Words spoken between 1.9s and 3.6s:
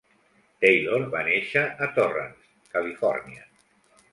Torrance, Califòrnia.